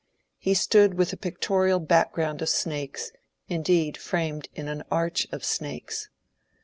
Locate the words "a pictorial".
1.13-1.79